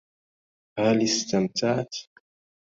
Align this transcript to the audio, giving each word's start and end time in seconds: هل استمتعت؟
هل 0.79 1.03
استمتعت؟ 1.03 1.95